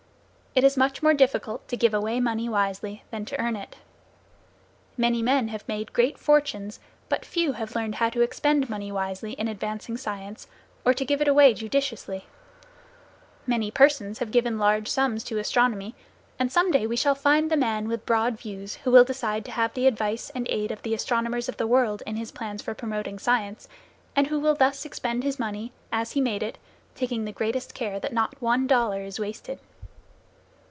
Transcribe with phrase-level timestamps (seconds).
[0.53, 3.77] It is much more difficult to give away money wisely than to earn it.
[4.97, 9.31] Many men have made great fortunes, but few have learned how to expend money wisely
[9.31, 10.49] in advancing science,
[10.83, 12.25] or to give it away judiciously.
[13.47, 15.95] Many persons have given large sums to astronomy,
[16.37, 19.51] and some day we shall find the man with broad views who will decide to
[19.51, 22.73] have the advice and aid of the astronomers of the world, in his plans for
[22.73, 23.69] promoting science,
[24.17, 26.57] and who will thus expend his money, as he made it,
[26.93, 29.57] taking the greatest care that not one dollar is wasted.